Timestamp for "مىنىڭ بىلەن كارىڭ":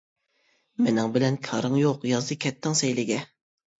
0.85-1.77